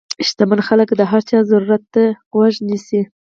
شتمن 0.27 0.59
خلک 0.67 0.89
د 0.95 1.01
هر 1.11 1.21
چا 1.29 1.37
ضرورت 1.51 1.83
ته 1.93 2.03
غوږ 2.33 2.53
نیسي. 2.69 3.01